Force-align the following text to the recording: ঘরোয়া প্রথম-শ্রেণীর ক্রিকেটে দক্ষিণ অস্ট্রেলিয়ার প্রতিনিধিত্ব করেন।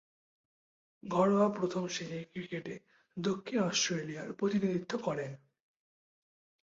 ঘরোয়া 1.03 1.47
প্রথম-শ্রেণীর 1.49 2.25
ক্রিকেটে 2.31 2.75
দক্ষিণ 3.17 3.59
অস্ট্রেলিয়ার 3.63 4.33
প্রতিনিধিত্ব 4.33 4.93
করেন। 4.97 5.31